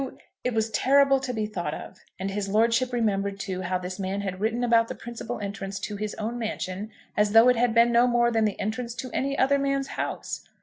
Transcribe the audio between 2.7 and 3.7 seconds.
remembered, too,